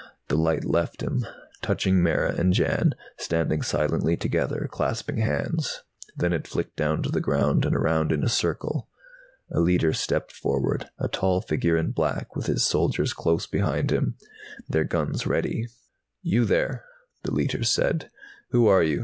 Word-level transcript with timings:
The 0.29 0.35
light 0.35 0.65
left 0.65 1.03
him, 1.03 1.27
touching 1.61 2.01
Mara 2.01 2.33
and 2.33 2.53
Jan, 2.53 2.95
standing 3.17 3.61
silently 3.61 4.17
together, 4.17 4.67
clasping 4.71 5.17
hands. 5.17 5.83
Then 6.17 6.33
it 6.33 6.47
flicked 6.47 6.75
down 6.75 7.03
to 7.03 7.09
the 7.09 7.21
ground 7.21 7.65
and 7.65 7.75
around 7.75 8.11
in 8.11 8.23
a 8.23 8.27
circle. 8.27 8.89
A 9.51 9.59
Leiter 9.59 9.93
stepped 9.93 10.31
forward, 10.31 10.87
a 10.97 11.07
tall 11.07 11.39
figure 11.39 11.77
in 11.77 11.91
black, 11.91 12.35
with 12.35 12.47
his 12.47 12.65
soldiers 12.65 13.13
close 13.13 13.45
behind 13.45 13.91
him, 13.91 14.15
their 14.67 14.85
guns 14.85 15.27
ready. 15.27 15.67
"You 16.23 16.47
three," 16.47 16.77
the 17.21 17.31
Leiter 17.31 17.63
said. 17.63 18.09
"Who 18.49 18.65
are 18.65 18.81
you? 18.81 18.99